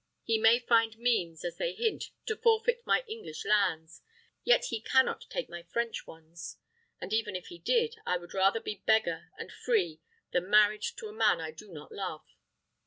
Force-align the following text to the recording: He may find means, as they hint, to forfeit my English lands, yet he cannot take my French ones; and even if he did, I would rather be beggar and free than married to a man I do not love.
He 0.23 0.39
may 0.39 0.57
find 0.57 0.97
means, 0.97 1.45
as 1.45 1.57
they 1.57 1.73
hint, 1.75 2.05
to 2.25 2.35
forfeit 2.35 2.87
my 2.87 3.03
English 3.07 3.45
lands, 3.45 4.01
yet 4.43 4.65
he 4.69 4.81
cannot 4.81 5.25
take 5.29 5.47
my 5.47 5.61
French 5.61 6.07
ones; 6.07 6.57
and 6.99 7.13
even 7.13 7.35
if 7.35 7.49
he 7.49 7.59
did, 7.59 7.97
I 8.03 8.17
would 8.17 8.33
rather 8.33 8.59
be 8.59 8.81
beggar 8.87 9.29
and 9.37 9.51
free 9.53 10.01
than 10.31 10.49
married 10.49 10.81
to 10.81 11.05
a 11.07 11.13
man 11.13 11.39
I 11.39 11.51
do 11.51 11.71
not 11.71 11.91
love. 11.91 12.25